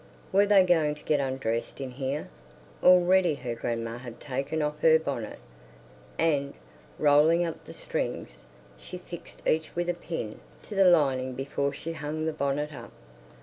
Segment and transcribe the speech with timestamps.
[0.31, 2.27] Were they going to get undressed in here?
[2.81, 5.37] Already her grandma had taken off her bonnet,
[6.17, 6.55] and,
[6.97, 8.45] rolling up the strings,
[8.79, 12.91] she fixed each with a pin to the lining before she hung the bonnet up.